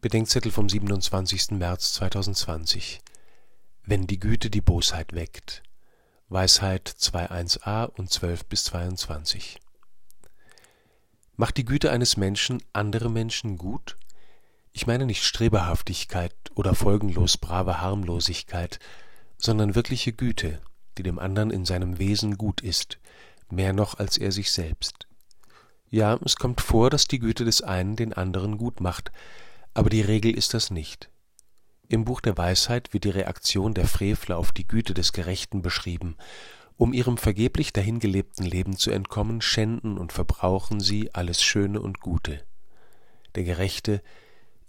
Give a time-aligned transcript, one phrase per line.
[0.00, 1.50] Bedenkzettel vom 27.
[1.58, 3.00] März 2020
[3.84, 5.62] Wenn die Güte die Bosheit weckt.
[6.30, 9.60] Weisheit 2.1a und 12 bis 22
[11.36, 13.98] Macht die Güte eines Menschen andere Menschen gut?
[14.72, 18.78] Ich meine nicht Streberhaftigkeit oder folgenlos brave Harmlosigkeit,
[19.36, 20.62] sondern wirkliche Güte,
[20.96, 22.98] die dem anderen in seinem Wesen gut ist,
[23.50, 25.06] mehr noch als er sich selbst.
[25.90, 29.12] Ja, es kommt vor, dass die Güte des einen den anderen gut macht,
[29.80, 31.08] aber die Regel ist das nicht.
[31.88, 36.18] Im Buch der Weisheit wird die Reaktion der Frevler auf die Güte des Gerechten beschrieben.
[36.76, 42.44] Um ihrem vergeblich dahingelebten Leben zu entkommen, schänden und verbrauchen sie alles Schöne und Gute.
[43.36, 44.02] Der Gerechte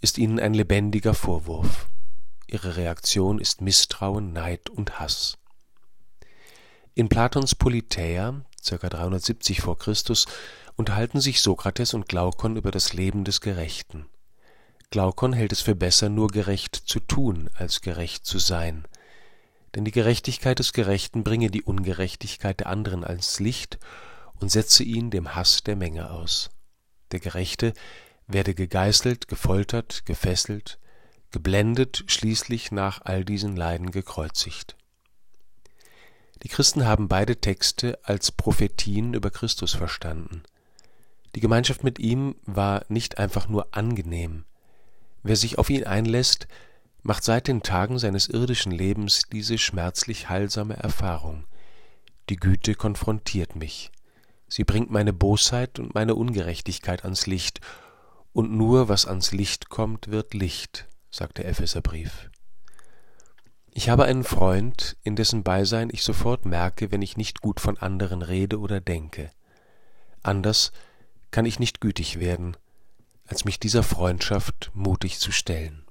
[0.00, 1.90] ist ihnen ein lebendiger Vorwurf.
[2.46, 5.36] Ihre Reaktion ist Misstrauen, Neid und Hass.
[6.94, 8.88] In Platons Politeia, ca.
[8.88, 9.74] 370 v.
[9.74, 9.94] Chr.,
[10.76, 14.06] unterhalten sich Sokrates und Glaukon über das Leben des Gerechten.
[14.92, 18.84] Glaukon hält es für besser, nur gerecht zu tun, als gerecht zu sein.
[19.74, 23.78] Denn die Gerechtigkeit des Gerechten bringe die Ungerechtigkeit der anderen ans Licht
[24.38, 26.50] und setze ihn dem Hass der Menge aus.
[27.10, 27.72] Der Gerechte
[28.26, 30.78] werde gegeißelt, gefoltert, gefesselt,
[31.30, 34.76] geblendet, schließlich nach all diesen Leiden gekreuzigt.
[36.42, 40.42] Die Christen haben beide Texte als Prophetien über Christus verstanden.
[41.34, 44.44] Die Gemeinschaft mit ihm war nicht einfach nur angenehm,
[45.22, 46.48] Wer sich auf ihn einlässt,
[47.02, 51.44] macht seit den Tagen seines irdischen Lebens diese schmerzlich heilsame Erfahrung.
[52.28, 53.90] Die Güte konfrontiert mich.
[54.48, 57.60] Sie bringt meine Bosheit und meine Ungerechtigkeit ans Licht,
[58.32, 62.30] und nur was ans Licht kommt, wird Licht, sagt der Epheserbrief.
[63.74, 67.78] Ich habe einen Freund, in dessen Beisein ich sofort merke, wenn ich nicht gut von
[67.78, 69.30] anderen rede oder denke.
[70.22, 70.72] Anders
[71.30, 72.56] kann ich nicht gütig werden,
[73.26, 75.81] als mich dieser Freundschaft mutig zu stellen.